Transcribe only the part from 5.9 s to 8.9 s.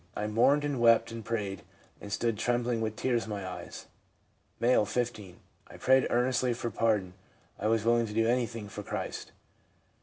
earnestly for pardon; I was willing to do anything for